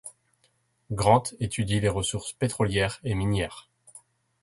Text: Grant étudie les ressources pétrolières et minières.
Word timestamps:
Grant 0.91 1.25
étudie 1.39 1.79
les 1.79 1.87
ressources 1.87 2.33
pétrolières 2.33 2.99
et 3.03 3.13
minières. 3.13 3.69